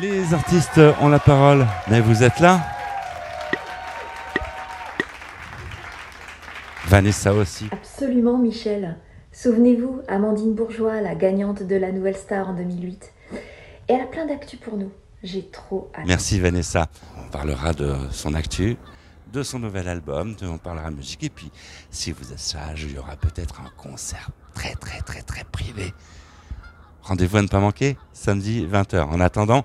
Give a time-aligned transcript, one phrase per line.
[0.00, 2.60] Les artistes ont la parole, mais vous êtes là
[6.86, 7.68] Vanessa aussi.
[7.72, 8.98] Absolument, Michel.
[9.32, 13.12] Souvenez-vous, Amandine Bourgeois, la gagnante de la Nouvelle Star en 2008.
[13.88, 14.90] Et elle a plein d'actu pour nous.
[15.22, 16.04] J'ai trop hâte.
[16.06, 16.88] Merci Vanessa.
[17.16, 18.76] On parlera de son actu,
[19.32, 21.24] de son nouvel album, de, on parlera musique.
[21.24, 21.50] Et puis,
[21.90, 25.94] si vous êtes sage, il y aura peut-être un concert très très très très privé.
[27.02, 29.00] Rendez-vous à ne pas manquer, samedi 20h.
[29.04, 29.64] En attendant,